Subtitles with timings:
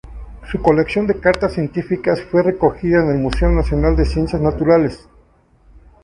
[0.51, 5.07] Su colección de cartas científicas fue recogida en el Museo Nacional de Ciencias Naturales.